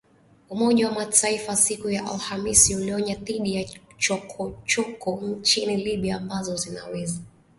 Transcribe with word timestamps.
Umoja 0.49 0.87
wa 0.89 0.93
Mataifa 0.95 1.55
siku 1.55 1.89
ya 1.89 2.09
Alhamisi 2.11 2.75
ulionya 2.75 3.15
dhidi 3.15 3.55
ya 3.55 3.65
“chokochoko” 3.97 5.21
nchini 5.21 5.77
Libya 5.77 6.15
ambazo 6.17 6.55
zinaweza 6.55 6.87
kusababisha 6.95 7.19
mapigano. 7.19 7.33